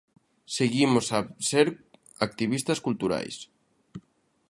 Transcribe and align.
Seguimos 0.57 1.05
a 1.17 1.19
ser 1.49 1.67
activistas 2.27 2.79
culturais. 2.85 3.35